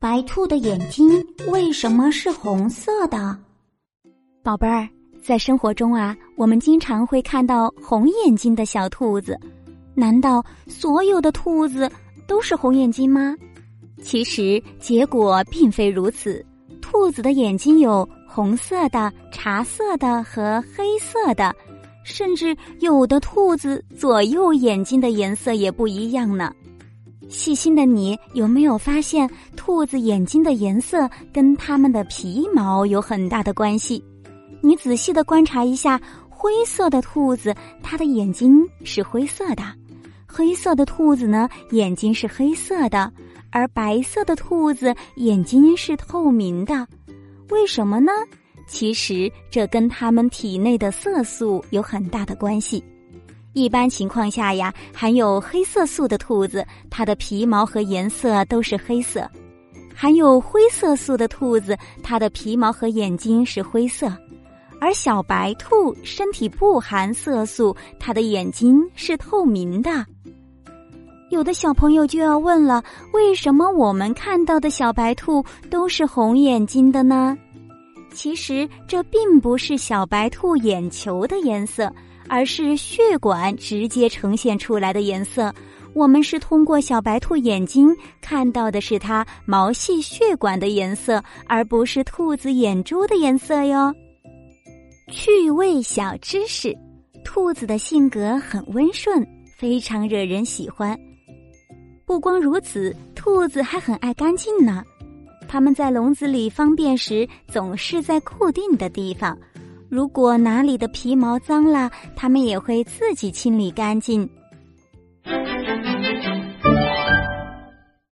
[0.00, 1.22] 白兔的眼睛
[1.52, 3.36] 为什么是红色的？
[4.42, 4.88] 宝贝儿，
[5.22, 9.38] 在生活中啊，我们经常会看到红眼睛的小兔子。
[9.94, 11.86] 难道所有的兔子
[12.26, 13.36] 都是红眼睛吗？
[14.02, 16.42] 其实结果并非如此。
[16.80, 21.54] 兔子的眼睛有红色的、茶色的和黑色的，
[22.04, 26.50] 甚至有的兔子左右眼睛的颜色也不一样呢。
[27.30, 34.02] 细心的你有没有发现，兔子眼睛的颜色跟它们的皮毛有很大的关系？
[34.60, 39.62] 你仔细的观察一下，灰色的兔子，它的眼睛是灰色的；
[40.26, 43.08] 黑色的兔子呢，眼睛是黑色的；
[43.50, 46.86] 而白色的兔子眼睛是透明的。
[47.48, 48.10] 为什么呢？
[48.66, 52.82] 其实这跟它们体内的色素有很大的关系。
[53.52, 59.22] 一般情况下呀，含有黑色素的兔子，它的皮毛和颜色都是黑色；
[59.94, 64.12] 含有灰色素的兔子，它的皮毛和眼睛是灰色。
[64.80, 70.06] 而小白兔身体不含色素，它的眼睛是透明的。
[71.28, 77.36] 有的小朋友就要问了：为什么我们看到的小白兔都是红眼睛的呢？
[78.12, 81.92] 其实这并不是小白兔眼球的颜色。
[82.30, 85.52] 而是血管直接呈现出来的颜色，
[85.94, 87.88] 我们是通过小白兔眼睛
[88.20, 93.92] 看到的是它毛细血管的颜色，而不是兔子眼珠的颜色哟。
[95.10, 96.72] 趣味小知识：
[97.24, 99.26] 兔子的性格很温顺，
[99.58, 100.96] 非常惹人喜欢。
[102.06, 104.84] 不光如此，兔子还很爱干净呢。
[105.48, 109.36] 它们在笼子里方便时，总是在固定的地方。
[109.90, 114.26] 如果哪里的皮毛脏了，它们也会自己清理干净。